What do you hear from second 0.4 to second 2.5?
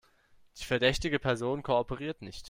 Die verdächtige Person kooperiert nicht.